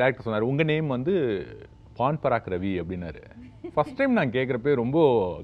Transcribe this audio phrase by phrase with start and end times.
[0.00, 1.12] Director சொன்னார் உங்கள் name வந்து
[1.98, 3.22] பான் பராக் ரவி அப்படின்னாரு.
[3.76, 4.98] ஃபஸ்ட் டைம் நான் கேட்குறப்பே ரொம்ப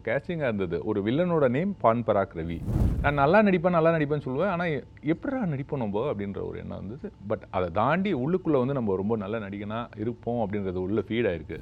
[0.05, 0.77] கேச்சிங்காக இருந்தது.
[0.91, 2.59] ஒரு வில்லனோட நேம் பான் பராக் ரவி
[3.05, 4.77] நான் நல்லா நடிப்பேன் நல்லா நடிப்பேன்னு சொல்லுவேன் ஆனால்
[5.15, 7.09] எப்படா நடிப்போம் நம்ம அப்படின்ற ஒரு எண்ணம் வந்தது.
[7.31, 11.59] பட் அதை தாண்டி உள்ளுக்குள்ளே வந்து நம்ம ரொம்ப நல்ல நடிகனாக இருப்போம் அப்படின்றது உள்ள ஃபீட் ஆயிருக்கு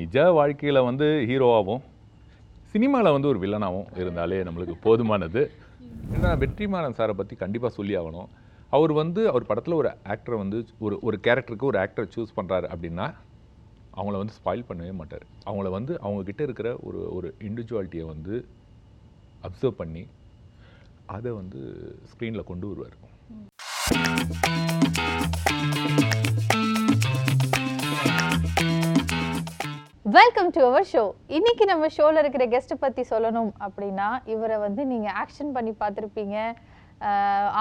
[0.00, 1.84] நிஜ வாழ்க்கையில் வந்து ஹீரோவாகவும்
[2.74, 5.44] சினிமாவில் வந்து ஒரு வில்லனாகவும் இருந்தாலே நம்மளுக்கு போதுமானது.
[6.16, 8.28] ஏன்னா வெற்றிமாறன் சாரை பற்றி கண்டிப்பாக சொல்லி ஆகணும்.
[8.76, 13.06] அவர் வந்து அவர் படத்தில் ஒரு ஆக்டரை வந்து ஒரு ஒரு கேரக்டருக்கு ஒரு ஆக்டரை சூஸ் பண்ணுறாரு அப்படின்னா
[13.98, 15.24] அவங்கள வந்து ஸ்பாயில் பண்ணவே மாட்டார்.
[15.48, 18.34] அவங்கள வந்து அவங்கக்கிட்ட இருக்கிற ஒரு ஒரு இண்டிவிஜுவாலிட்டியை வந்து
[19.48, 20.02] அப்சர்வ் பண்ணி
[21.16, 21.60] அதை வந்து
[22.12, 22.96] ஸ்க்ரீனில் கொண்டு வருவார்.
[30.16, 31.02] வெல்கம் டு அவர் ஷோ
[31.36, 36.36] இன்னைக்கு நம்ம ஷோவில் இருக்கிற கெஸ்ட்டை பற்றி சொல்லணும் அப்படின்னா இவரை வந்து நீங்கள் ஆக்ஷன் பண்ணி பார்த்துருப்பீங்க.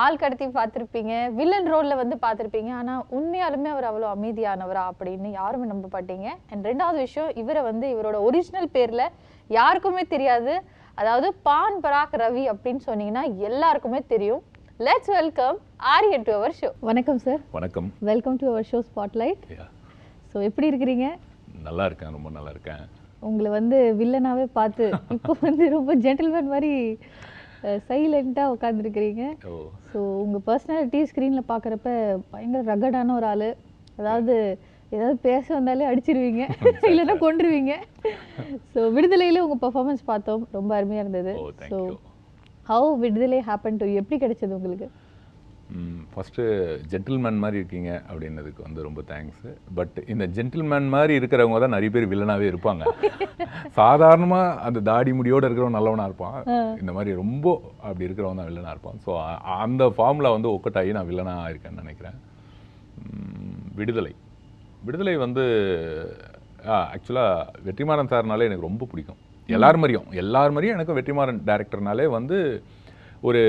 [0.04, 1.14] ஆள் கடத்தி பார்த்துருப்பீங்க.
[1.38, 2.72] வில்லன் ரோல்ல வந்து பார்த்துருப்பீங்க.
[2.82, 8.20] ஆனா உண்மையாலுமே அவர் அவ்வளோ அமைதியானவரா அப்படின்னு யாருமே நம்ப மாட்டீங்க அண்ட் ரெண்டாவது விஷயம் இவரை வந்து இவரோட
[8.28, 9.06] ஒரிஜினல் பேர்ல
[9.50, 10.54] யாருக்குமே தெரியாது.
[11.02, 14.44] அதாவது பான் பராக் ரவி அப்படின்னு சொன்னீங்கன்னா எல்லாருக்குமே தெரியும்.
[14.86, 15.58] Let's welcome
[15.96, 17.88] Aryan to our show வணக்கம் சார் வணக்கம்.
[18.10, 19.70] Welcome to our show spotlight Yeah.
[20.32, 21.08] So எப்படி இருக்கிறீங்க?
[21.68, 22.84] நல்லா இருக்கேன் ரொம்ப நல்லா இருக்கேன்
[23.28, 26.74] உங்களை வந்து வில்லனாவே பார்த்து இப்போ வந்து ரொம்ப ஜென்டில்மேன் மாதிரி
[27.90, 29.24] சைலண்ட்டாக உட்காந்துருக்கிறீங்க
[29.92, 31.90] ஸோ உங்கள் பர்சனாலிட்டி ஸ்க்ரீனில் பார்க்குறப்ப
[32.32, 33.50] பயங்கர ரகடான ஒரு ஆள்.
[33.98, 34.36] அதாவது
[34.92, 36.44] ஏதாவது பேச வந்தாலே அடிச்சிருவீங்க.
[36.92, 37.74] இல்லைன்னா கொண்டுருவீங்க
[38.74, 40.44] ஸோ விடுதலையில் உங்கள் பர்ஃபார்மன்ஸ் பார்த்தோம்.
[40.52, 41.34] ரொம்ப அருமையாக இருந்தது.
[41.72, 41.80] So
[42.70, 44.88] how Viduthalai happen to எப்படி கிடைச்சது உங்களுக்கு?
[46.14, 46.44] ஃபஸ்ட்டு
[46.92, 49.46] ஜென்டில்மேன் மாதிரி இருக்கீங்க அப்படின்னதுக்கு வந்து ரொம்ப தேங்க்ஸ்
[49.78, 52.84] பட் இந்த ஜென்டில்மேன் மாதிரி இருக்கிறவங்க தான் நிறைய பேர் வில்லனாகவே இருப்பாங்க.
[53.80, 56.38] சாதாரணமாக அந்த தாடி முடியோடு இருக்கிறவன் நல்லவனாக இருப்பான்.
[56.82, 57.56] இந்த மாதிரி ரொம்ப
[57.88, 59.02] அப்படி இருக்கிறவன் தான் வில்லனாக இருப்பான்.
[59.08, 59.12] ஸோ
[59.66, 62.20] அந்த ஃபார்மில் வந்து ஒக்கட்டாகி நான் வில்லனாக இருக்கேன்னு நினைக்கிறேன்.
[63.82, 64.14] விடுதலை.
[64.88, 65.44] விடுதலை வந்து
[66.96, 69.22] ஆக்சுவலாக வெற்றிமாறன் சார்னாலே எனக்கு ரொம்ப பிடிக்கும்.
[69.58, 70.08] எல்லார் மாதிரியும்.
[70.22, 72.38] எல்லார் மாதிரியும் எனக்கு வெற்றிமாறன் டேரக்டர்னாலே வந்து
[73.26, 73.42] ஒரு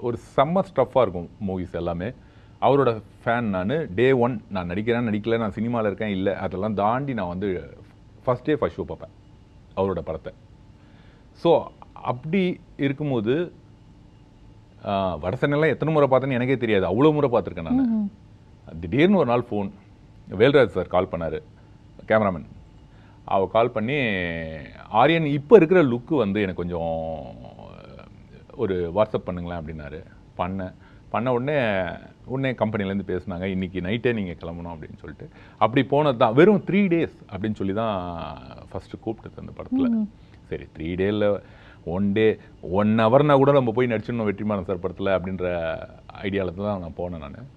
[0.00, 2.08] ஒரு செம்ம ஸ்டஃப்பாக இருக்கும் மூவிஸ் எல்லாமே.
[2.62, 7.32] அவரோட ஃபேன் நான் டே ஒன் நான் நடிக்கிறேன் நடிக்கல நான் சினிமாவில் இருக்கேன் இல்லை அதெல்லாம் தாண்டி நான்
[7.32, 7.48] வந்து
[8.24, 9.14] ஃபஸ்ட் டே ஃபஸ்ட் ஷோ பார்ப்பேன்
[9.76, 10.32] அவரோட படத்தை.
[11.42, 11.50] ஸோ
[12.10, 12.42] அப்படி
[12.78, 13.34] இருக்கும்போது
[14.84, 16.84] ஆஹ், வடசென்னெல்லாம் எத்தனை முறை பார்த்தேன்னு எனக்கே தெரியாது.
[16.90, 18.08] அவ்வளோ முறை பார்த்துருக்கேன் நான்.
[18.82, 19.68] திடீர்னு ஒரு நாள் ஃபோன்
[20.38, 21.38] வேல்ராஜ் சார் கால் பண்ணார்
[22.08, 22.46] கேமராமேன்
[23.26, 23.96] அவர் கால் பண்ணி
[24.98, 26.92] ஆரியன் இப்போ இருக்கிற லுக்கு வந்து எனக்கு கொஞ்சம்
[28.64, 30.00] ஒரு வாட்ஸ்அப் பண்ணுங்களேன் அப்படின்னாரு.
[30.40, 30.74] பண்ணேன்
[31.12, 31.58] பண்ண உடனே
[32.32, 35.26] உடனே கம்பெனிலேருந்து பேசுனாங்க இன்றைக்கி நைட்டே நீங்கள் கிளம்பணும் அப்படின்னு சொல்லிட்டு.
[35.64, 37.94] அப்படி போனது தான் வெறும் த்ரீ டேஸ் அப்படின்னு சொல்லி தான்
[38.70, 39.94] ஃபஸ்ட்டு கூப்பிட்டது அந்த படத்தில்.
[40.50, 41.26] சரி த்ரீ டேயில்
[41.94, 42.26] ஒன் டே
[42.78, 45.46] ஒன் ஹவர்னா கூட நம்ம போய் நடிச்சிடணும் வெற்றிமாறன் சார் படத்தில் அப்படின்ற
[46.26, 47.48] ஐடியாவில் தான் நான் போனேன் நான்.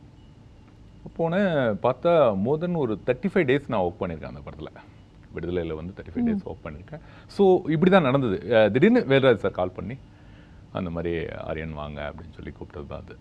[1.19, 1.51] போனேன்
[1.85, 2.11] பார்த்தா
[2.45, 4.71] மோர் தென் ஒரு தேர்ட்டி ஃபைவ் டேஸ் நான் ஒர்க் பண்ணியிருக்கேன் அந்த படத்தில்.
[5.35, 7.03] விடுதலையில் வந்து தேர்ட்டி ஃபைவ் டேஸ் ஒர்க் பண்ணியிருக்கேன்.
[7.35, 7.43] ஸோ
[7.75, 8.37] இப்படி தான் நடந்தது
[8.75, 9.97] திடீர்னு வேல்ராஜ் சார் கால் பண்ணி
[10.79, 11.13] அந்த மாதிரி
[11.49, 13.15] ஆரியன் வாங்க அப்படின்னு சொல்லி கூப்பிட்டது தான் அது.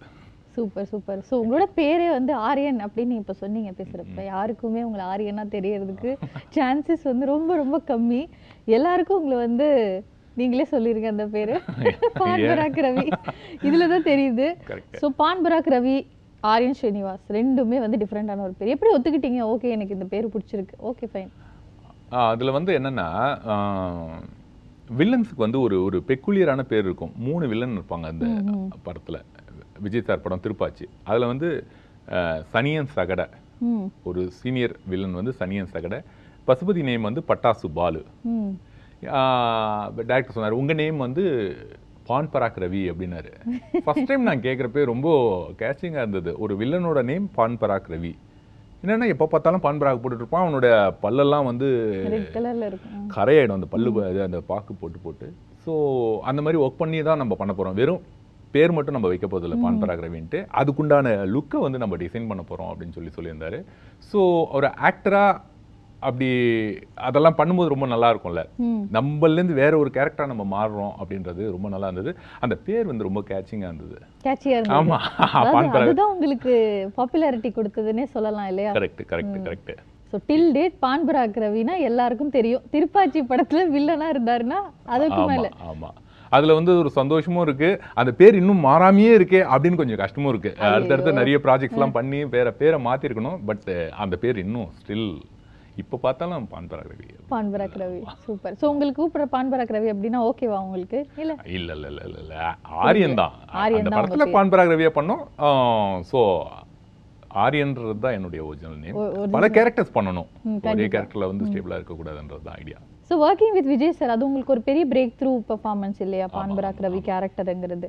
[0.54, 1.20] Super super.
[1.28, 6.10] ஸோ உங்களோட பேரே வந்து ஆரியன் அப்படின்னு இப்போ சொன்னீங்க பேசுகிறப்ப யாருக்குமே உங்களை ஆரியனா தெரியறதுக்கு
[6.56, 8.22] சான்சஸ் வந்து ரொம்ப ரொம்ப கம்மி.
[8.78, 9.68] எல்லாருக்கும் உங்களை வந்து
[10.40, 11.54] நீங்களே சொல்லிருங்க அந்த பேரு.
[12.22, 13.06] பான் பராக் ரவி.
[13.68, 14.46] இதுல தான் தெரியுது.
[15.00, 15.96] ஸோ பான் பராக் ரவி
[16.42, 18.72] ஆரியன் ஸ்ரீனிவாஸ் ரெண்டுமே வந்து டிஃப்ரெண்டான ஒரு பேர்.
[18.74, 19.40] எப்படி ஒத்துக்கிட்டீங்க?
[19.54, 20.76] ஓகே எனக்கு இந்த பேர் பிடிச்சிருக்கு.
[20.90, 21.32] ஓகே ஃபைன்
[22.28, 23.08] அதில் வந்து என்னென்னா
[24.98, 27.12] வில்லன்ஸுக்கு வந்து ஒரு ஒரு பெக்குலியரான பேர் இருக்கும்.
[27.16, 28.26] மூணு வில்லன் இருப்பாங்க அந்த
[28.82, 29.20] படத்தில்.
[29.80, 30.84] விஜய் சார் படம் திருப்பாச்சி.
[31.04, 31.66] அதில் வந்து
[32.52, 33.28] சனியன் சகட.
[34.02, 36.04] ஒரு சீனியர் வில்லன் வந்து சனியன் சகட.
[36.46, 38.04] பசுபதி நேம் வந்து பட்டாசு பாலு.
[40.08, 41.24] டேரக்டர் சொன்னார் உங்கள் நேம் வந்து
[42.06, 43.32] பான் பராக் ரவி அப்படின்னாரு.
[43.84, 45.08] ஃபர்ஸ்ட் டைம் நான் கேட்குறப்பே ரொம்ப
[45.58, 46.38] கேச்சிங்காக இருந்தது.
[46.38, 48.12] ஒரு வில்லனோட நேம் பான் பராக் ரவி.
[48.82, 50.44] என்னன்னா எப்போ பார்த்தாலும் பான் பராக் போட்டுட்டு இருப்பான்.
[50.44, 50.68] அவனோட
[51.02, 51.66] பல்லெல்லாம் வந்து
[53.16, 53.58] கரையாயிடும்.
[53.58, 53.90] அந்த பல்லு
[54.28, 55.26] அந்த பாக்கு போட்டு போட்டு.
[55.64, 55.72] ஸோ
[56.30, 58.02] அந்த மாதிரி ஒர்க் பண்ணி தான் நம்ம பண்ண போகிறோம் வெறும்
[58.54, 62.70] பேர் மட்டும் நம்ம வைக்க போதில்லை பான் பராக் ரவின்ட்டு அதுக்குண்டான லுக்கை வந்து நம்ம டிசைன் பண்ண போகிறோம்
[62.72, 63.58] அப்படின்னு சொல்லி சொல்லியிருந்தாரு.
[64.10, 64.20] ஸோ
[64.58, 65.38] ஒரு ஆக்டராக
[66.00, 66.28] அப்படி
[67.08, 68.42] அதெல்லாம் பண்ணும்போது ரொம்ப நல்லா இருக்கும்ல.
[68.96, 72.12] நம்மளேருந்து வேற ஒரு கேரக்டரா நம்ம மாறுறோம் அப்படின்றது ரொம்ப நல்லா இருந்தது.
[72.40, 73.96] அந்த பேர் வந்து ரொம்ப கேட்சிங்கா இருந்தது.
[74.78, 74.98] ஆமா.
[75.80, 76.52] அதுதான் உங்களுக்கு
[76.98, 78.72] பாப்புலாரிட்டி கொடுத்ததுன்னே சொல்லலாம் இல்லையா?
[78.78, 79.72] Correct correct correct
[80.12, 82.62] so till date Pan Parag Raveena எல்லாருக்கும் தெரியும்.
[82.72, 84.60] திருப்பாச்சி படத்துல வில்லனா இருந்தாருன்னா
[84.94, 85.48] அதுக்கு மேல.
[85.72, 85.90] ஆமா.
[86.32, 87.68] அதுல வந்து ஒரு சந்தோஷமும் இருக்கு.
[88.00, 90.50] அந்த பேர் இன்னும் மாறாமையே இருக்கே அப்படின்னு கொஞ்சம் கஷ்டமும் இருக்கு.
[90.72, 93.38] அடுத்தடுத்து நிறைய ப்ராஜெக்ட்ஸ் எல்லாம் பண்ணி வேற பேரை மாத்திருக்கணும்.
[93.48, 93.68] பட்
[94.04, 95.08] அந்த பேர் இன்னும் ஸ்டில்
[95.82, 98.54] இப்ப பார்த்தாலும் பான் பராக் ரவி பான் பராக் ரவி சூப்பர்.
[98.60, 100.98] ஸோ உங்களுக்கு கூப்பிடுற பான் பராக் ரவி அப்படின்னா ஓகேவா உங்களுக்கு?
[101.22, 101.32] இல்ல?
[101.58, 102.34] இல்ல இல்ல இல்ல இல்ல இல்ல.
[102.84, 103.34] ஆரியன் தான்.
[103.62, 105.22] ஆரியன் படத்துல பான் பராக் ரவியா பண்ணோம்.
[106.10, 106.20] ஸோ
[107.44, 108.96] ஆரியன்றது தான் என்னுடைய ஒரிஜினல் நேம்
[109.36, 110.28] பல கேரக்டர்ஸ் பண்ணணும்.
[110.72, 110.86] ஒரே.
[110.94, 112.78] கேரக்டர்ல வந்து ஸ்டேபிளா இருக்கக்கூடாதுன்றது தான் idea
[113.10, 117.00] so working with Vijay sir அது உங்களுக்கு ஒரு பெரிய பிரேக் த்ரூ பெர்ஃபார்மன்ஸ் இல்லையா Pan Parag Ravi
[117.08, 117.88] கேரக்டருங்கிறது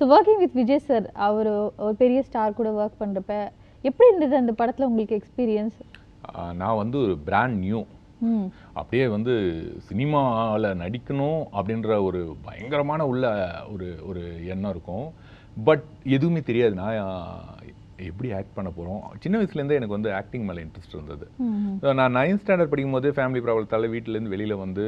[0.00, 1.48] so working with Vijay sir அவர்
[1.86, 3.34] ஒரு பெரிய ஸ்டார் கூட ஒர்க் பண்ணுறப்ப
[3.84, 5.76] எப்படி இருந்தது அந்த படத்தில் உங்களுக்கு எக்ஸ்பீரியன்ஸ்
[6.60, 7.80] நான் வந்து ஒரு பிராண்ட் நியூ
[8.72, 9.34] அப்படியே வந்து
[9.88, 13.26] சினிமாவில் நடிக்கணும் அப்படின்ற ஒரு பயங்கரமான உள்ள
[13.72, 15.06] ஒரு ஒரு எண்ணம் இருக்கும்.
[15.64, 15.84] பட்
[16.16, 16.74] எதுவுமே தெரியாது.
[16.74, 16.98] நான்
[18.08, 21.26] எப்படி ஆக்ட் பண்ண போகிறோம் சின்ன வயசுலேருந்தே எனக்கு வந்து ஆக்டிங் மேலே இன்ட்ரெஸ்ட் இருந்தது.
[22.00, 24.84] நான் நைன்த் ஸ்டாண்டர்ட் படிக்கும்போது ஃபேமிலி ப்ராப்ளத்தால் வீட்டிலேருந்து வெளியில் வந்து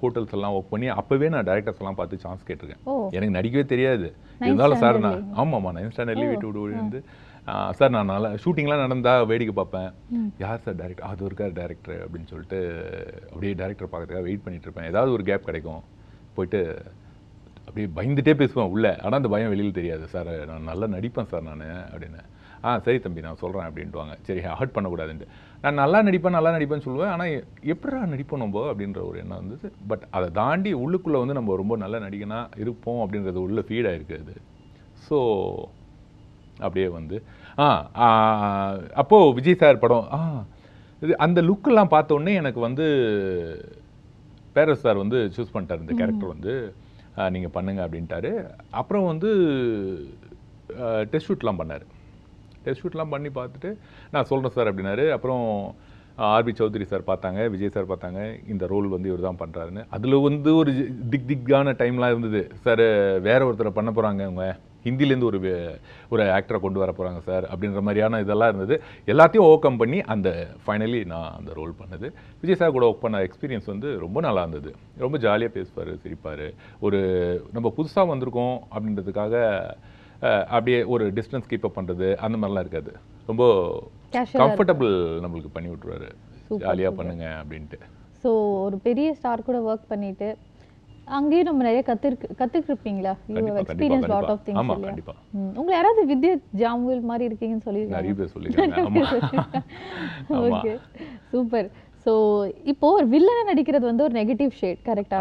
[0.00, 3.10] ஹோட்டல்ஸ் எல்லாம் ஒர்க் பண்ணி அப்போவே நான் டேரக்டர்ஸ் எல்லாம் பார்த்து சான்ஸ் கேட்டிருக்கேன்.
[3.10, 4.08] எனக்கு நடிக்கவே தெரியாது.
[4.40, 5.26] இருந்தாலும் சார் நான்?
[5.36, 7.00] ஆமாம்மா நைன்த் ஸ்டாண்டர்ட்லேயே வீட்டு விட்டு வந்து
[7.78, 9.88] சார் நான் நல்லா ஷூட்டிங்லாம் நடந்தா வேடிக்கை பார்ப்பேன்.
[10.42, 12.58] யார் சார் டேரக்டர் அது இருக்கார் டேரக்டர் அப்படின்னு சொல்லிட்டு
[13.30, 14.90] அப்படியே டேரக்டர் பார்க்கறதுக்காக வெயிட் பண்ணிட்டு இருப்பேன்.
[14.90, 15.82] ஏதாவது ஒரு கேப் கிடைக்கும்.
[16.36, 16.60] போயிட்டு
[17.66, 18.86] அப்படியே பயந்துட்டே பேசுவேன் உள்ள.
[19.02, 20.06] ஆனால் அந்த பயம் வெளியில் தெரியாது.
[20.14, 22.22] சார் நான் நல்லா நடிப்பேன் சார் நான் அப்படின்னு.
[22.64, 25.28] ஆ சரி தம்பி நான் சொல்கிறேன் அப்படின்ட்டுவாங்க சரி ஹர்ட் பண்ணக்கூடாதுன்ட்டு.
[25.62, 27.12] நான் நல்லா நடிப்பேன் நல்லா நடிப்பேன்னு சொல்லுவேன்.
[27.14, 27.32] ஆனால்
[27.74, 29.68] எப்படா நடிப்போம் நம்ம அப்படின்ற ஒரு எண்ணம் வந்தது.
[29.90, 34.36] பட் அதை தாண்டி உள்ளுக்குள்ளே வந்து நம்ம ரொம்ப நல்ல நடிகனா இருப்போம் அப்படின்றது உள்ள ஃபீட் ஆயிருக்கு அது.
[35.06, 35.18] ஸோ
[36.62, 37.16] அப்படியே வந்து
[37.58, 37.68] ஆ
[39.00, 40.20] அப்போது விஜய் சார் படம் ஆ.
[41.02, 42.84] இது அந்த லுக்கெல்லாம் பார்த்த உடனே எனக்கு வந்து
[44.56, 46.52] பேரஸ் சார் வந்து சூஸ் பண்ணிட்டார் இந்த கேரக்டர் வந்து.
[47.34, 48.30] நீங்கள் பண்ணுங்க அப்படின்ட்டாரு.
[48.80, 49.30] அப்புறம் வந்து
[51.10, 51.84] டெஸ்ட் ஷூட்லாம் பண்ணார்.
[52.64, 53.70] டெஸ்ட் ஷூட்லாம் பண்ணி பார்த்துட்டு
[54.12, 55.04] நான் சொல்கிறேன் சார் அப்படின்னாரு.
[55.16, 55.44] அப்புறம்
[56.28, 58.20] ஆர்பி சௌத்ரி சார் பார்த்தாங்க விஜய் சார் பார்த்தாங்க
[58.52, 60.72] இந்த ரோல் வந்து இவர் தான் பண்ணுறாருன்னு அதில் வந்து ஒரு
[61.12, 62.42] திக் திக்கான டைம்லாம் இருந்தது.
[62.64, 62.84] சார்
[63.28, 64.46] வேற ஒருத்தரை பண்ண போகிறாங்க அவங்க
[64.86, 65.38] ஹிந்திலேருந்து ஒரு
[66.12, 68.76] ஒரு ஆக்டரை கொண்டு வர போகிறாங்க சார் அப்படின்ற மாதிரியான இதெல்லாம் இருந்தது.
[69.12, 70.28] எல்லாத்தையும் ஓவர் கம் பண்ணி அந்த
[70.64, 72.08] ஃபைனலி நான் அந்த ரோல் பண்ணது.
[72.42, 74.72] விஜய் சார் கூட ஒர்க் பண்ண எக்ஸ்பீரியன்ஸ் வந்து ரொம்ப நல்லா இருந்தது.
[75.04, 76.46] ரொம்ப ஜாலியாக பேசுவார் சிரிப்பார்.
[76.86, 77.00] ஒரு
[77.56, 79.34] நம்ம புதுசாக வந்திருக்கோம் அப்படின்றதுக்காக
[80.54, 82.92] அப்படியே ஒரு டிஸ்டன்ஸ் கீப் அப் பண்ணுறது அந்த மாதிரிலாம் இருக்காது.
[83.30, 83.44] ரொம்ப
[84.42, 84.94] கம்ஃபர்டபுள்
[85.24, 86.08] நம்மளுக்கு பண்ணி விட்ருவாரு
[86.64, 87.78] ஜாலியாக பண்ணுங்க அப்படின்ட்டு.
[88.22, 88.30] ஸோ
[88.66, 90.28] ஒரு பெரிய ஸ்டார் கூட ஒர்க் பண்ணிட்டு
[91.18, 93.12] அங்கேயும் நம்ம நிறைய கத்துருக்கு கத்துக்கிருப்பீங்களா?
[93.30, 95.14] You experience lot of things ஆமா, கண்டிப்பா.
[95.76, 98.00] யாராவது வித்யுத் ஜாமுல் மாதிரி இருக்கீங்கன்னு சொல்லியிருக்காங்க.
[98.00, 98.84] நிறைய பேர் சொல்லியிருக்காங்க.
[98.88, 99.08] ஆமாம்
[100.38, 100.60] ஆமா.
[100.60, 100.74] ஓகே
[101.32, 101.68] சூப்பர்
[102.04, 102.12] ஸோ
[102.72, 105.20] இப்போ ஒரு வில்லனை நடிக்கிறது வந்து ஒரு நெகட்டிவ் ஷேட் கரெக்டா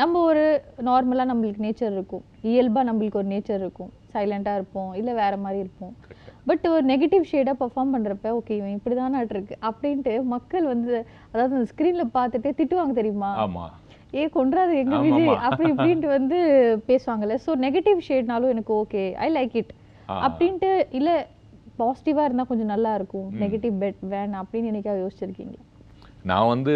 [0.00, 0.44] நம்ம ஒரு
[0.88, 2.22] நார்மலாக நம்மளுக்கு நேச்சர் இருக்கும்.
[2.50, 3.90] இயல்பாக நம்மளுக்கு ஒரு நேச்சர் இருக்கும்.
[4.14, 5.92] சைலண்ட்டாக இருப்போம் இல்லை வேற மாதிரி இருப்போம்.
[6.48, 9.56] பட் ஒரு நெகட்டிவ் ஷேடாக பெர்ஃபார்ம் பண்ணுறப்ப ஓகே இவன் இப்படி தான் இருக்கு.
[9.68, 10.94] அப்படின்ட்டு மக்கள் வந்து
[11.32, 13.30] அதாவது அந்த ஸ்க்ரீனில் பார்த்துட்டு திட்டுவாங்க தெரியுமா?
[13.44, 13.66] ஆமா.
[14.20, 15.28] ஏ கொன்றாது எங்க விஜய்.
[15.48, 16.38] அப்படி இப்படின்ட்டு வந்து
[16.88, 17.36] பேசுவாங்கல்ல.
[17.44, 19.72] ஸோ நெகட்டிவ் ஷேட்னாலும் எனக்கு ஓகே ஐ லைக் இட்.
[20.26, 21.10] அப்படின்ட்டு இல்ல
[21.80, 23.28] பாசிட்டிவா இருந்தா கொஞ்சம் நல்லா இருக்கும்.
[23.42, 25.62] நெகட்டிவ் பெட் வேணாம் அப்படின்னு என்னைக்காவது யோசிச்சிருக்கீங்களா?
[26.30, 26.74] நான் வந்து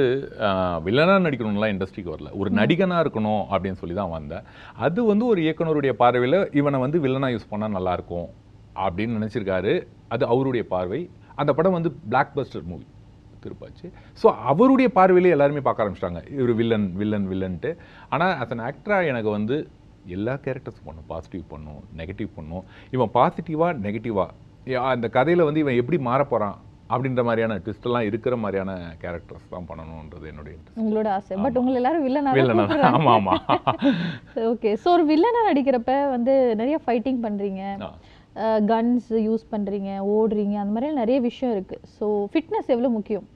[0.86, 2.30] வில்லனாக நடிக்கணும்லாம் இண்டஸ்ட்ரிக்கு வரல.
[2.40, 4.46] ஒரு நடிகனாக இருக்கணும் அப்படின்னு சொல்லி தான் வந்தேன்.
[4.86, 8.28] அது வந்து ஒரு இயக்குனருடைய பார்வையில் இவனை வந்து வில்லனாக யூஸ் பண்ணால் நல்லாயிருக்கும்
[8.86, 9.74] அப்படின்னு நினச்சிருக்காரு.
[10.14, 11.00] அது அவருடைய பார்வை.
[11.42, 12.86] அந்த படம் வந்து blockbuster movie
[13.46, 13.86] Thirupaachi
[14.22, 16.22] so அவருடைய பார்வையிலே எல்லாருமே பார்க்க ஆரம்பிச்சிட்டாங்க.
[16.36, 17.72] இவர் வில்லன் வில்லன் வில்லன்ட்டு
[18.14, 19.58] ஆனால் as an ஆக்டராக எனக்கு வந்து
[20.16, 21.08] எல்லா கேரக்டர்ஸும் பண்ணும்.
[21.12, 22.64] பாசிட்டிவ் பண்ணும் நெகட்டிவ் பண்ணும்.
[22.96, 24.32] இவன் பாசிட்டிவாக நெகட்டிவாக
[24.92, 26.56] அந்த கதையில் வந்து இவன் எப்படி மாறப் போகிறான்
[26.94, 27.54] அப்படின்ற மாதிரியான
[27.86, 28.72] எல்லாம் இருக்கிற மாதிரியான
[29.02, 30.54] கேரக்டர்ஸ் தான் பண்ணணுன்றது என்னுடைய.
[30.82, 31.36] உங்களோட ஆசை.
[31.44, 33.34] பட் உங்களை எல்லாரும் வில்லனா வில்லனா ஆமா ஆமா.
[34.52, 37.62] ஓகே ஸோ ஒரு வில்லனா நடிக்கிறப்ப வந்து நிறைய ஃபைட்டிங் பண்றீங்க.
[37.86, 37.90] ஆ.
[38.72, 40.56] கன்ஸ் யூஸ் பண்றீங்க ஓடுறீங்க.
[40.62, 41.78] அந்த மாதிரி நிறைய விஷயம் இருக்கு.
[41.96, 43.26] ஸோ ஃபிட்னஸ் எவ்வளவு முக்கியம்?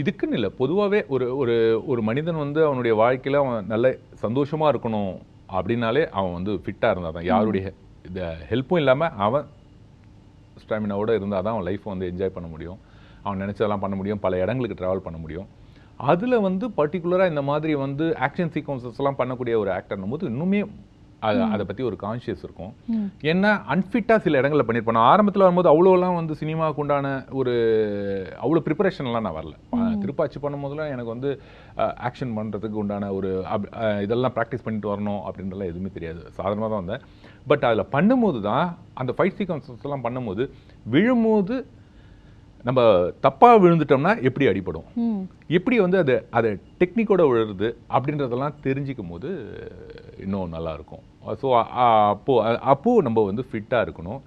[0.00, 0.50] இதுக்குன்னு இல்லை.
[0.60, 1.54] பொதுவாகவே ஒரு ஒரு
[1.92, 3.86] ஒரு மனிதன் வந்து அவனுடைய வாழ்க்கையில் அவன் நல்ல
[4.24, 5.12] சந்தோஷமாக இருக்கணும்
[5.56, 7.72] அப்படின்னாலே அவன் வந்து ஃபிட்டாக இருந்தால் தான் யாருடைய
[8.08, 9.46] இந்த ஹெல்ப்பும் இல்லாமல் அவன்
[10.62, 12.78] ஸ்டாமினாவோட இருந்தால் தான் அவன் லைஃப்பை வந்து என்ஜாய் பண்ண முடியும்.
[13.22, 14.22] அவன் நினச்சதெல்லாம் பண்ண முடியும்.
[14.26, 15.48] பல இடங்களுக்கு ட்ராவல் பண்ண முடியும்.
[16.10, 20.60] அதில் வந்து பர்டிகுலராக இந்த மாதிரி வந்து ஆக்ஷன் சீக்வன்சஸ்லாம் பண்ணக்கூடிய ஒரு ஆக்டர்னும் போது இன்னுமே
[21.26, 22.72] அது அதை பற்றி ஒரு கான்ஷியஸ் இருக்கும்.
[22.88, 23.06] ம்.
[23.24, 27.54] என்ன அன்ஃபிட்டாக சில இடங்களில் பண்ணியிருப்பேன் நான் ஆரம்பத்தில் வரும்போது அவ்வளோலாம் வந்து சினிமாவுக்கு உண்டான ஒரு
[28.42, 29.54] அவ்வளோ ப்ரிப்பரேஷன்லாம் நான் வரல.
[30.02, 31.30] திருப்பாச்சி பண்ணும்போதெல்லாம் எனக்கு வந்து
[32.02, 33.70] ஆக்ஷன் பண்ணுறதுக்கு உண்டான ஒரு அப்-
[34.02, 36.20] இதெல்லாம் ப்ராக்டிஸ் பண்ணிட்டு வரணும் அப்படின்றலாம் எதுவுமே தெரியாது.
[36.30, 37.04] சாதாரணமாக தான் வந்தேன்.
[37.46, 40.44] பட் அதில் பண்ணும்போது தான் அந்த ஃபைட் சீக்வன்சஸ் எல்லாம் பண்ணும்போது
[40.86, 41.56] விழும்போது
[42.66, 42.80] நம்ம
[43.24, 44.86] தப்பாக விழுந்துட்டோம்னா எப்படி அடிபடும்?
[45.56, 49.28] எப்படி வந்து அது அதை டெக்னிக்கோட விழுறது அப்படின்றதெல்லாம் தெரிஞ்சிக்கும் போது
[50.24, 51.04] இன்னும் நல்லா இருக்கும்
[51.42, 51.48] ஸோ
[52.12, 52.34] அப்போ
[52.72, 54.20] அப்போ நம்ம வந்து ஃபிட்டாக இருக்கணும்.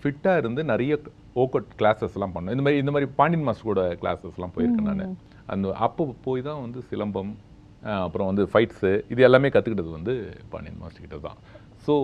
[0.00, 0.94] ஃபிட்டாக இருந்து நிறைய
[1.42, 5.16] ஓக்கட் கிளாஸஸ்லாம் பண்ணோம் இந்த மாதிரி இந்த மாதிரி பாண்டியன் மாஸ்டரோட கிளாஸஸ்லாம் போயிருக்கேன் நான்.
[5.52, 7.32] அந்த அப்போ போய் தான் வந்து சிலம்பம்
[8.06, 10.14] அப்புறம் வந்து ஃபைட்ஸு இது எல்லாமே கற்றுக்கிட்டது வந்து
[10.52, 11.38] பாண்டியன் மாஸ்டர் கிட்ட தான்
[11.86, 11.94] ஸோ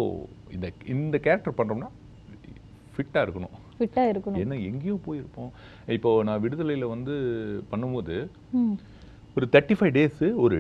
[0.56, 1.90] இந்த இந்த கேரக்டர் பண்ணுறோம்னா
[2.94, 3.56] ஃபிட்டாக இருக்கணும்.
[3.80, 4.40] ஃபிட்டா இருக்கணும்.
[4.44, 5.50] ஏன்னா எங்கேயோ போயிருப்போம்.
[5.98, 7.14] இப்போ நான் விடுதலையில் வந்து
[7.72, 8.16] பண்ணும்போது
[9.36, 10.58] ஒரு தேர்ட்டி ஃபைவ் டேஸு ஒரு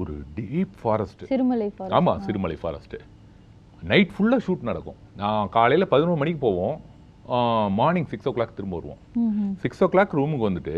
[0.00, 3.00] ஒரு டீப் ஃபாரஸ்ட்டு சிறுமலை ஃபாரஸ்ட் ஆமாம் சிறுமலை ஃபாரஸ்ட்டு
[3.92, 4.98] நைட் ஃபுல்லாக ஷூட் நடக்கும்.
[5.20, 6.76] நான் காலையில் பதினோரு மணிக்கு போவோம்.
[7.78, 9.00] மார்னிங் சிக்ஸ் ஓ கிளாக் திரும்ப வருவோம்.
[9.64, 10.76] சிக்ஸ் ஓ கிளாக் ரூமுக்கு வந்துட்டு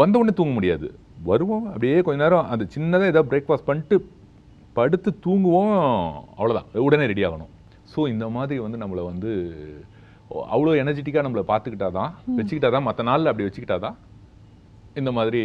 [0.00, 0.88] வந்த உடனே தூங்க முடியாது.
[1.28, 2.48] வருவோம் அப்படியே கொஞ்ச நேரம்.
[2.52, 3.96] அந்த சின்னதாக ஏதாவது பிரேக்ஃபாஸ்ட் பண்ணிட்டு
[4.78, 5.72] படுத்து தூங்குவோம்.
[6.38, 7.52] அவ்வளோதான் உடனே ரெடி ஆகணும்.
[7.92, 9.30] ஸோ இந்த மாதிரி வந்து நம்மளை வந்து
[10.54, 13.96] அவ்வளோ எனர்ஜெட்டிக்காக நம்மளை பார்த்துக்கிட்டா தான் வச்சுக்கிட்டா தான் மற்ற நாளில் அப்படி வச்சுக்கிட்டா தான்
[15.00, 15.42] இந்த மாதிரி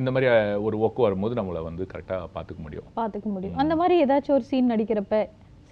[0.00, 0.26] இந்த மாதிரி
[0.66, 2.86] ஒரு ஒர்க் வரும்போது நம்மளை வந்து கரெக்டாக பார்த்துக்க முடியும்.
[3.00, 3.58] பார்த்துக்க முடியும்.
[3.62, 5.18] அந்த மாதிரி ஏதாச்சும் ஒரு சீன் நடிக்கிறப்ப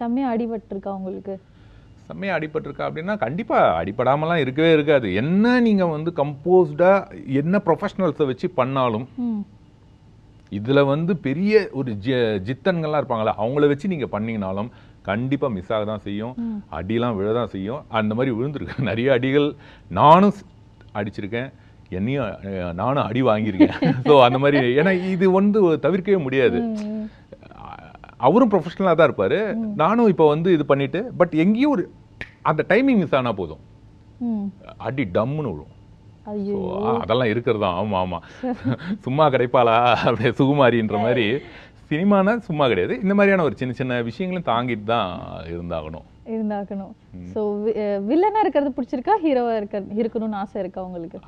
[0.00, 1.34] செம்மையா அடிபட்டிருக்கா உங்களுக்கு?
[2.08, 5.08] செம்மையாக அடிபட்டிருக்கா அப்படின்னா கண்டிப்பாக அடிபடாமலாம் இருக்கவே இருக்காது.
[5.22, 9.06] என்ன நீங்கள் வந்து கம்போஸ்டாக என்ன ப்ரொஃபஷனல்ஸை வச்சு பண்ணாலும்
[10.58, 12.12] இதில் வந்து பெரிய ஒரு ஜி
[12.46, 14.70] ஜித்தன்கள்லாம் இருப்பாங்களே அவங்கள வச்சு நீங்கள் பண்ணீங்கனாலும்
[15.08, 16.34] கண்டிப்பாக மிஸ் ஆக தான் செய்யும்.
[16.78, 17.82] அடிலாம் விழ தான் செய்யும்.
[17.98, 19.48] அந்த மாதிரி விழுந்திருக்கு நிறைய அடிகள்
[20.00, 20.34] நானும்
[21.00, 21.48] அடிச்சிருக்கேன்.
[21.98, 22.28] என்னையும்
[22.80, 23.76] நானும் அடி வாங்கியிருக்கேன்.
[24.08, 26.60] ஸோ அந்த மாதிரி ஏன்னா இது வந்து தவிர்க்கவே முடியாது.
[28.28, 29.38] அவரும் ப்ரொஃபஷனலாக தான் இருப்பார்.
[29.82, 31.84] நானும் இப்போ வந்து இது பண்ணிட்டு பட் எங்கேயும் ஒரு
[32.50, 33.62] அந்த டைமிங் மிஸ் ஆனால் போதும்.
[34.88, 35.74] அடி டம்முன்னு விழும்.
[37.02, 37.76] அதெல்லாம் இருக்கிறது தான்.
[37.80, 38.24] ஆமாம் ஆமாம்
[39.06, 39.76] சும்மா கிடைப்பாளா?
[40.08, 41.26] அப்படியே சுகுமாரின்ற மாதிரி.
[41.90, 42.94] சினிமானா சும்மா கிடையாது.
[43.04, 45.10] இந்த மாதிரியான ஒரு சின்ன சின்ன விஷயங்களும் தாங்கிட்டு தான்
[45.52, 46.06] இருந்தாகணும்.
[46.34, 46.92] இருந்தாக்கணும்
[47.34, 47.40] ஸோ
[48.08, 49.14] வில்லனா இருக்கிறது பிடிச்சிருக்கா?
[49.24, 51.18] ஹீரோவா இருக்க இருக்கணும்னு ஆசை இருக்கா உங்களுக்கு?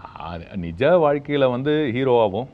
[0.67, 2.51] நிஜ வாழ்க்கையில வந்து ஹீரோவாகவும்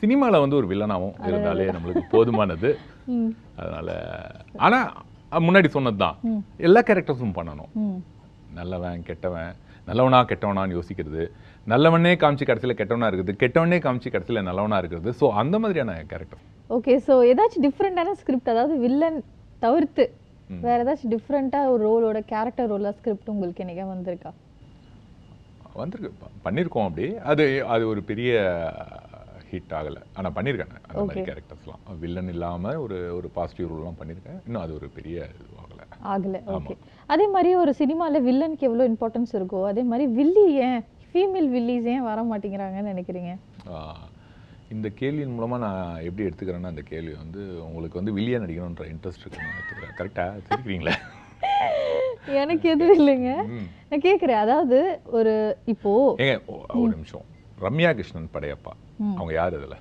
[0.00, 2.70] சினிமாவில் வந்து ஒரு வில்லனாகவும் இருந்தாலே நம்மளுக்கு போதுமானது.
[3.60, 3.88] அதனால
[4.66, 4.78] ஆனா
[5.46, 6.16] முன்னாடி சொன்னது தான்.
[6.66, 7.70] எல்லா கேரக்டர்ஸும் பண்ணணும்.
[8.58, 9.52] நல்லவன் கெட்டவன்
[9.88, 11.22] நல்லவனா கெட்டவனான்னு யோசிக்கிறது.
[11.72, 16.94] நல்லவனே காமிச்சு கடைசியில் கெட்டவனா இருக்குது கெட்டவனே காமிச்சு கடைசியில் நல்லவனா இருக்கிறது ஸோ அந்த மாதிரியான கேரக்டர் ஓகே
[17.06, 19.18] ஸோ ஏதாச்சும் டிஃப்ரெண்டான ஸ்கிரிப்ட் அதாவது வில்லன்
[19.62, 20.04] தவிர்த்து
[20.64, 24.30] வேற ஏதாச்சும் டிஃப்ரெண்டா ஒரு ரோலோட கேரக்டர் ரோலா ஸ்கிரிப்ட் உங்களுக்கு என்னைக்கா வந்திருக்கா?
[25.82, 26.10] வந்திருக்கு.
[26.44, 27.44] பண்ணியிருக்கோம் அப்படி அது
[27.74, 28.32] அது ஒரு பெரிய
[29.48, 30.02] ஹிட் ஆகலை.
[30.18, 34.88] ஆனா பண்ணியிருக்கேன் அந்த மாதிரி கேரக்டர்ஸ்லாம் வில்லன் இல்லாம ஒரு ஒரு பாசிட்டிவ் ரோல்லாம் பண்ணியிருக்கேன் இன்னும் அது ஒரு
[34.98, 35.50] பெரிய இது
[36.12, 36.40] ஆகலை.
[36.56, 36.74] ஓகே
[37.08, 42.06] அதே மாதிரி ஒரு சினிமால வில்லனுக்கு எவ்வளவு இம்பார்ட்டன்ஸ் இருக்கோ அதே மாதிரி வில்லி ஏன் ஃபீமேல் வில்லிஸ் ஏன்
[42.08, 43.32] வர மாட்டேங்கிறாங்கன்னு நினைக்கிறீங்க
[44.74, 49.52] இந்த கேள்வியின் மூலமா நான் எப்படி எடுத்துக்கிறேன்னா அந்த கேள்வி வந்து உங்களுக்கு வந்து வில்லியா நடிக்கணுன்ற இன்ட்ரெஸ்ட் இருக்குன்னு
[49.58, 49.94] எடுத்துக்கிறேன்.
[49.98, 50.94] கரெக்டாக தெரிவிக்கிறீங்களா?
[52.34, 53.30] எனக்கு எதுவும் இல்லைங்க.
[53.90, 54.40] நான் கேக்குறேன்.
[54.44, 54.78] அதாவது
[55.18, 55.32] ஒரு
[55.64, 56.38] இப்போ ஏங்க
[56.74, 57.24] ஒரு நிமிஷம்.
[57.60, 58.72] ரம்யா கிருஷ்ணன் படையப்பா
[59.14, 59.76] அவங்க யார் இதுல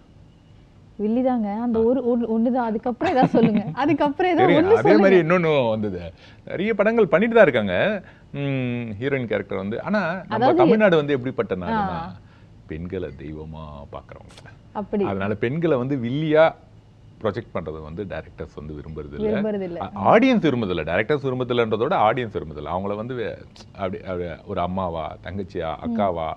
[0.97, 2.67] வில்லி தாங்க அந்த ஒரு ஒண்ணு- ஒண்ணுதான்.
[2.69, 3.62] அதுக்கப்புறம் ஏதாவது சொல்லுங்க.
[3.83, 6.01] அதுக்கப்புறம் ஏதாவது அதே மாதிரி இன்னொன்னு வந்தது.
[6.45, 7.75] நிறைய படங்கள் பண்ணிட்டு தான் இருக்காங்க.
[9.00, 9.77] ஹீரோயின் கேரக்டர் வந்து.
[9.81, 11.97] ஆனா நம்ம தமிழ்நாடு வந்து எப்படிப்பட்ட நாடுனா
[12.67, 13.63] பெண்களை தெய்வமா
[13.95, 15.03] பாக்குறவங்க அப்படி.
[15.12, 16.46] அதனால பெண்களை வந்து வில்லியா
[17.22, 20.46] ப்ரொஜெக்ட் பண்றது வந்து டைரக்டர்ஸ் வந்து விரும்புறது இல்ல விரும்புறது இல்ல ஆடியன்ஸ்
[20.92, 23.15] டேரக்டர்ஸ் விரும்புதில்லன்றதோட ஆடியன்ஸ் விரும்புதில்ல அவங்கள வந்து
[23.82, 24.00] அப்படி
[24.51, 26.27] ஒரு அம்மாவா தங்கச்சியா அக்காவா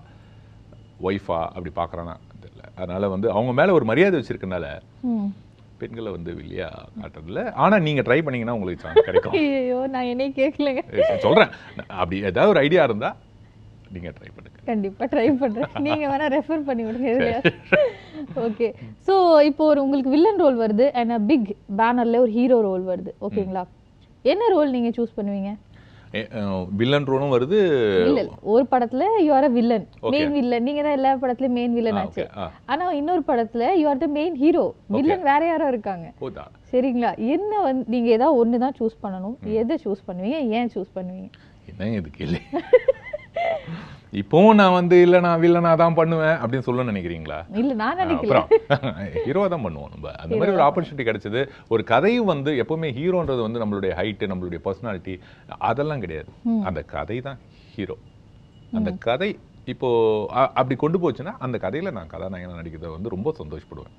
[1.09, 2.63] ஒய்ஃபா அப்படி பார்க்குறானா தெரியல.
[2.81, 4.67] அதனால வந்து அவங்க மேல ஒரு மரியாதை வச்சிருக்கனால.
[5.81, 6.69] பெண்களை வந்து வெளியா
[7.01, 7.41] காட்டுறதில்ல.
[7.65, 9.35] ஆனா நீங்க ட்ரை பண்ணீங்கன்னா உங்களுக்கு சான்ஸ் கிடைக்கும்.
[9.41, 11.51] ஐயோ நான் என்னையும் கேட்கலங்க ஏய், சொல்றேன்.
[12.01, 13.11] அப்படி ஏதாவது ஒரு ஐடியா இருந்தா
[13.95, 14.59] நீங்க ட்ரை பண்ணுங்க.
[14.71, 15.71] கண்டிப்பா ட்ரை பண்றேன்.
[15.87, 17.11] நீங்க வேணா ரெஃபர் பண்ணி விடுங்க
[18.47, 18.69] ஓகே
[19.07, 19.15] சோ
[19.51, 21.49] இப்போ ஒரு உங்களுக்கு வில்லன் ரோல் வருது அண்ட் அ பிக்
[21.81, 23.13] பேனர்ல ஒரு ஹீரோ ரோல் வருது.
[23.29, 23.63] ஓகேங்களா
[24.33, 25.53] என்ன ரோல் நீங்க சூஸ் பண்ணுவீங்க?
[26.81, 27.59] வில்லன் ரோலும் வருது.
[28.09, 28.21] இல்ல
[28.53, 32.25] ஒரு படத்துல you are a villain main villain நீங்க தான் எல்லா படத்துலயும் மெயின் வில்லன் ஆச்சு.
[32.73, 34.65] ஆனா இன்னொரு படத்துல you are the main hero
[34.97, 36.07] villain வேற யாரோ இருக்காங்க.
[36.73, 37.11] சரிங்களா?
[37.37, 40.39] என்ன வந்து நீங்க ஏதாவது ஒன்று தான் சூஸ் பண்ணணும் எதை சூஸ் பண்ணுவீங்க?
[40.61, 41.29] ஏன் சூஸ் பண்ணுவீங்க?
[41.73, 42.43] என்னங்க இது கேள்வி?
[44.21, 47.39] இப்போவும் நான் வந்து இல்ல நான் வில்லனா தான் பண்ணுவேன் அப்படின்னு சொல்ல நினைக்கிறீங்களா?
[47.61, 48.47] இல்ல நான் அப்புறம்
[49.27, 50.13] ஹீரோவா தான் பண்ணுவோம் நம்ம.
[50.23, 51.41] அந்த மாதிரி ஒரு ஆப்பர்ச்சுனிட்டி கிடைச்சது.
[51.75, 55.15] ஒரு கதையும் வந்து எப்பவுமே ஹீரோன்றது வந்து நம்மளுடைய ஹைட்டு நம்மளுடைய பர்சனாலிட்டி
[55.71, 56.31] அதெல்லாம் கிடையாது.
[56.71, 57.41] அந்த கதை தான்
[57.77, 57.97] ஹீரோ
[58.79, 59.31] அந்த கதை
[59.73, 59.89] இப்போ
[60.59, 63.95] அப்படி கொண்டு போச்சுன்னா அந்த கதையில நான் கதாநாயகனா நடிக்கிறத வந்து ரொம்ப சந்தோஷப்படுவேன்.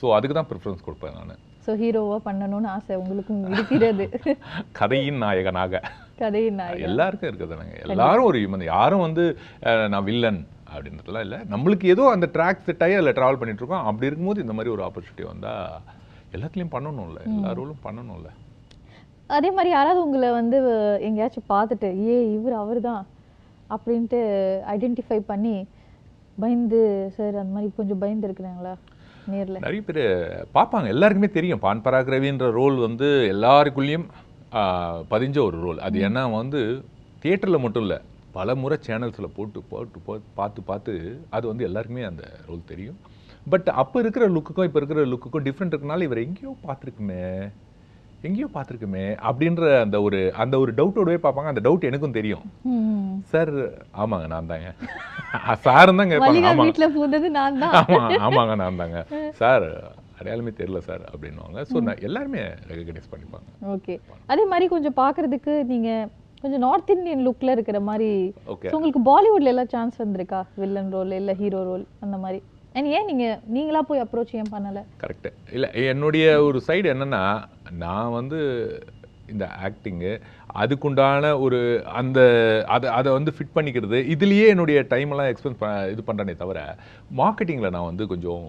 [0.00, 1.40] ஸோ அதுக்கு தான் ப்ரிஃபரன்ஸ் கொடுப்பேன் நான்.
[1.66, 4.06] ஸோ ஹீரோவா பண்ணணும்னு ஆசை உங்களுக்கும் இருக்கிறது.
[4.80, 5.82] கதையின் நாயகனாக.
[6.20, 8.62] கதையின் நாயகன் எல்லாருக்கும் இருக்குதுங்க எல்லாரும் ஒரு human.
[8.74, 9.24] யாரும் வந்து
[9.92, 10.40] நான் வில்லன்
[10.72, 11.38] அப்படின்றதுலாம் இல்லை.
[11.52, 14.84] நம்மளுக்கு ஏதோ அந்த ட்ராக் செட் ஆகி அதில் ட்ராவல் பண்ணிட்டு இருக்கோம் அப்படி இருக்கும்போது இந்த மாதிரி ஒரு
[14.88, 15.54] ஆப்பர்ச்சுனிட்டி வந்தா
[16.36, 17.20] எல்லாத்துலேயும் பண்ணணும்ல.
[17.30, 18.30] எல்லா ரோலும் பண்ணணும்ல.
[19.36, 20.58] அதே மாதிரி யாராவது உங்களை வந்து
[21.08, 23.02] எங்கேயாச்சும் பார்த்துட்டு ஏ இவர் அவர் தான்
[23.74, 24.20] அப்படின்ட்டு
[24.74, 25.56] ஐடென்டிஃபை பண்ணி
[26.42, 26.80] பயந்து
[27.16, 28.72] சார் அந்த மாதிரி கொஞ்சம் பயந்து இருக்கிறாங்களா?
[29.32, 29.56] நேர்ல.
[29.64, 30.02] நிறைய பேர்
[30.56, 30.86] பார்ப்பாங்க.
[30.94, 31.62] எல்லாருக்குமே தெரியும்.
[31.64, 34.06] பான் பராக் ரவின்ற ரோல் வந்து எல்லாருக்குள்ளேயும்
[35.10, 36.60] பதிஞ்ச ஒரு ரோல் அது ஏன்னா வந்து
[37.22, 37.98] தியேட்டரில் மட்டும் இல்லை
[38.32, 40.92] பல முறை சேனல்ஸில் போட்டு போட்டு போ பார்த்து பார்த்து
[41.30, 42.98] அது வந்து எல்லாருக்குமே அந்த ரோல் தெரியும்.
[43.46, 47.22] பட் அப்போ இருக்கிற லுக்குக்கும் இப்போ இருக்கிற லுக்குக்கும் டிஃப்ரெண்ட் இருக்கனால இவர் எங்கேயோ பார்த்துருக்குமே
[48.24, 51.46] எங்கேயோ பார்த்துருக்குமே அப்படின்ற அந்த ஒரு அந்த ஒரு டவுட்டோடவே பார்ப்பாங்க.
[51.46, 52.44] அந்த டவுட் எனக்கும் தெரியும்.
[53.32, 53.52] சார்
[53.96, 54.70] ஆமாங்க நான் தாங்க.
[55.66, 56.50] சார் மல்லிகா
[57.80, 58.18] ஆமாங்க.
[58.18, 59.00] ஆமாங்க நான் தாங்க.
[59.42, 59.68] சார்
[60.18, 61.58] அடையாளமே தெரியல சார் அப்படின்னுவாங்க.
[61.70, 63.48] ஸோ நான் எல்லாருமே ரெகக்னைஸ் பண்ணிப்பாங்க.
[63.74, 63.96] ஓகே
[64.32, 65.90] அதே மாதிரி கொஞ்சம் பார்க்கறதுக்கு நீங்க
[66.42, 68.10] கொஞ்சம் நார்த் இந்தியன் லுக்ல இருக்கிற மாதிரி
[68.54, 70.40] ஓகே உங்களுக்கு பாலிவுட்ல எல்லாம் சான்ஸ் வந்திருக்கா?
[70.62, 72.40] வில்லன் ரோல் இல்ல ஹீரோ ரோல் அந்த மாதிரி.
[72.76, 74.80] அண்ட் ஏன் நீங்க நீங்களா போய் அப்ரோச் ஏன் பண்ணல?
[75.02, 77.22] கரெக்டு இல்லை என்னுடைய ஒரு சைடு என்னன்னா
[77.84, 78.40] நான் வந்து
[79.32, 80.12] இந்த ஆக்டிங்கு
[80.60, 81.58] அதுக்குண்டான ஒரு
[82.00, 82.20] அந்த
[82.74, 86.60] அதை அதை வந்து ஃபிட் பண்ணிக்கிறது இதுலேயே என்னுடைய டைம் எல்லாம் எக்ஸ்பென்ஸ் இது பண்ணுறேனே தவிர
[87.20, 88.46] மார்க்கெட்டிங்கில் நான் வந்து கொஞ்சம்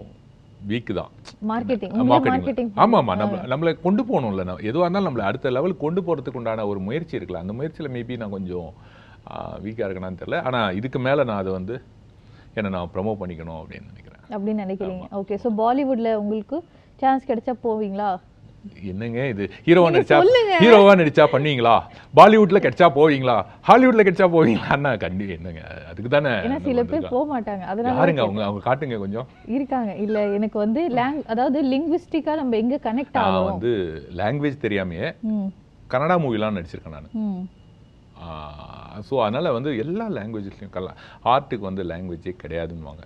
[0.70, 1.12] வீக் தான்.
[1.50, 4.44] மார்க்கெட்டிங் மார்க்கெட்டிங் ஆமாம் ஆமாம் நம்ம நம்மளை கொண்டு போகணும்ல.
[4.48, 7.42] நம்ம எதுவாக இருந்தாலும் நம்மளை அடுத்த லெவலுக்கு கொண்டு போகிறதுக்கு உண்டான ஒரு முயற்சி இருக்குல்ல.
[7.44, 8.68] அந்த முயற்சியில் மேபி நான் கொஞ்சம்
[9.64, 10.40] வீக்காக இருக்கேனான்னு தெரியல.
[10.48, 11.74] ஆனால் இதுக்கு மேலே நான் அதை வந்து
[12.58, 14.24] என்னை நான் ப்ரமோட் பண்ணிக்கணும் அப்படின்னு நினைக்கிறேன்.
[14.34, 15.06] அப்படின்னு நினைக்கிறீங்க.
[15.20, 16.58] ஓகே ஸோ பாலிவுட்ல உங்களுக்கு
[17.02, 18.08] சான்ஸ் கிடைச்சா போவீங்களா?
[18.90, 19.44] என்னங்க இது?
[19.66, 20.16] ஹீரோவா நடிச்சா.
[20.62, 21.74] ஹீரோவா நடிச்சா பண்ணுவீங்களா?
[22.14, 23.36] பாலிவுட்ல கிடைச்சா போவீங்களா?
[23.68, 26.32] ஹாலிவுட்ல கிடைச்சா போவீங்களா கண்டி என்னங்க அதுக்கு தானே
[26.66, 28.42] சில பேர் போக மாட்டாங்க அதனால யாருங்க அவங்க?
[28.44, 29.28] அவங்க காட்டுங்க கொஞ்சம்.
[29.48, 29.92] இருக்காங்க.
[29.96, 33.70] இல்ல எனக்கு வந்து லேங் அதாவது லிங்குவிஸ்டிக்கா நம்ம எங்க கனெக்ட் ஆகும் வந்து
[34.16, 35.08] லாங்குவேஜ் தெரியாமையே
[35.90, 37.48] கன்னடா மூவிலாம் நடிச்சிருக்கேன் நான்.
[39.08, 40.88] ஸோ அதனால் வந்து எல்லா லாங்குவேஜஸ்லையும் கல
[41.24, 43.02] ஆர்ட்டுக்கு வந்து லாங்குவேஜே கிடையாதுன்னுவாங்க.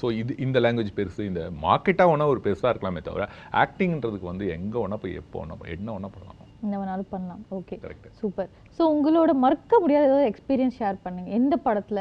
[0.00, 3.26] ஸோ இது இந்த லாங்குவேஜ் பெருசு இந்த மார்க்கெட்டாக வேணால் ஒரு பெருசாக இருக்கலாமே தவிர
[3.62, 6.36] ஆக்டிங்ன்றதுக்கு வந்து எங்கே வேணா போய் எப்போ போய் என்ன வேணா பண்ணலாம்.
[6.64, 7.42] என்ன வேணாலும் பண்ணலாம்.
[7.58, 11.30] ஓகே கரெக்ட் சூப்பர் ஸோ உங்களோட மறக்க முடியாத ஏதாவது எக்ஸ்பீரியன்ஸ் ஷேர் பண்ணுங்க.
[11.40, 12.00] எந்த படத்துல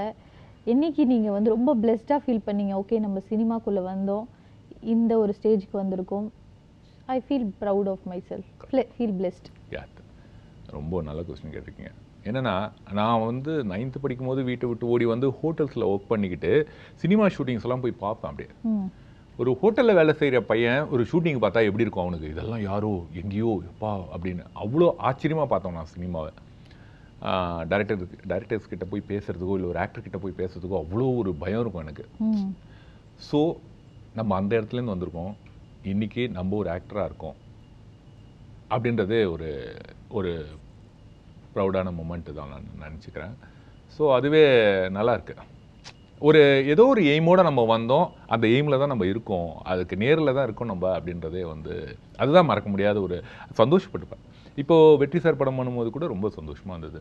[0.74, 2.74] என்னைக்கு நீங்க வந்து ரொம்ப பிளெஸ்டாக ஃபீல் பண்ணீங்க?
[2.82, 4.25] ஓகே நம்ம சினிமாக்குள்ள வந்தோம்.
[4.96, 6.27] இந்த ஒரு ஸ்டேஜ்க்கு வந்திருக்கோம்.
[7.15, 8.50] I feel proud of myself
[8.98, 9.50] feel blessed
[10.77, 11.91] ரொம்ப நல்ல கொஸ்டின் கேட்டிருக்கீங்க.
[12.28, 12.56] என்னன்னா
[13.00, 16.52] நான் வந்து நைன்த்து படிக்கும்போது வீட்டை விட்டு ஓடி வந்து ஹோட்டல்ஸில் ஒர்க் பண்ணிக்கிட்டு
[17.04, 18.52] சினிமா ஷூட்டிங்ஸ் எல்லாம் போய் பார்ப்பேன் அப்படியே.
[19.42, 22.32] ஒரு ஹோட்டலில் வேலை செய்கிற பையன் ஒரு ஷூட்டிங் பார்த்தா எப்படி இருக்கும் அவனுக்கு?
[22.34, 24.46] இதெல்லாம் யாரோ எங்கேயோ எப்பா அப்படின்னு.
[24.64, 26.32] அவ்வளோ ஆச்சரியமாக பார்த்தோம் நான் சினிமாவை.
[27.72, 31.86] டேரக்டர் டேரக்டர்ஸ் கிட்ட போய் பேசுறதுக்கோ இல்லை ஒரு ஆக்டர் கிட்ட போய் பேசுறதுக்கோ அவ்வளோ ஒரு பயம் இருக்கும்
[31.88, 32.06] எனக்கு.
[33.30, 33.40] ஸோ
[34.20, 35.34] நம்ம அந்த இடத்துலேருந்து வந்திருக்கோம்.
[35.94, 37.38] இன்னைக்கு நம்ம ஒரு ஆக்டராக இருக்கோம்.
[38.74, 39.50] அப்படின்றதே ஒரு
[40.18, 40.32] ஒரு
[41.60, 43.38] ப்ரௌடான மூமெண்ட் தான் நான் நினச்சிக்கிறேன்.
[43.96, 44.44] ஸோ அதுவே
[44.98, 45.36] நல்லாயிருக்கு
[46.28, 46.39] ஒரு
[46.72, 48.08] ஏதோ ஒரு எய்மோடு நம்ம வந்தோம்.
[48.34, 49.52] அந்த எய்மில் தான் நம்ம இருக்கோம்.
[49.72, 51.74] அதுக்கு நேரில் தான் இருக்கோம் நம்ம அப்படின்றதே வந்து
[52.22, 53.17] அதுதான் மறக்க முடியாத ஒரு
[53.60, 54.24] சந்தோஷப்பட்டுப்பேன்
[54.62, 57.00] இப்போது வெற்றி சார் படம் பண்ணும்போது கூட ரொம்ப சந்தோஷமாக இருந்தது.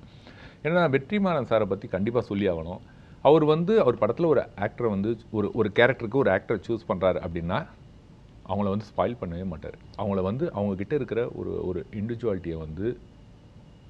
[0.66, 2.80] ஏன்னா வெற்றிமாறன் சாரை பற்றி கண்டிப்பாக சொல்லி ஆகணும்.
[3.28, 7.58] அவர் வந்து அவர் படத்தில் ஒரு ஆக்டரை வந்து ஒரு ஒரு கேரக்டருக்கு ஒரு ஆக்டரை சூஸ் பண்ணுறாரு அப்படின்னா
[8.50, 9.76] அவங்கள வந்து ஸ்பாயில் பண்ணவே மாட்டார்.
[10.00, 12.86] அவங்கள வந்து அவங்கக்கிட்ட இருக்கிற ஒரு ஒரு இண்டிவிஜுவாலிட்டியை வந்து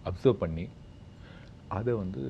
[0.09, 0.65] அப்சர்வ் பண்ணி
[1.79, 2.23] அதை வந்து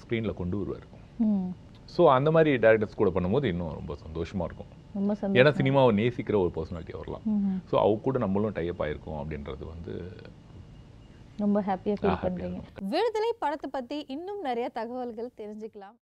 [0.00, 0.86] ஸ்க்ரீனில் கொண்டு வருவார்.
[1.26, 1.46] ம்.
[1.94, 4.70] ஸோ அந்த மாதிரி டேரக்டர்ஸ் கூட பண்ணும்போது இன்னும் ரொம்ப சந்தோஷமாக இருக்கும்.
[4.96, 9.64] ரொம்ப ஏன்னா சினிமாவை நேசிக்கிற ஒரு பர்சனாலிட்டி வரலாம் ம் ஸோ அவ கூட நம்மளும் டைப் ஆயிருக்கோம் அப்படின்றது
[9.74, 9.94] வந்து
[11.42, 12.58] ரொம்ப ஹாப்பியாக ஃபீல் பண்ணுறீங்க
[12.92, 15.96] விடுதலை படத்தை பற்றி இன்னும் நிறைய தகவல்கள் தெரிஞ்சுக்கலாம்.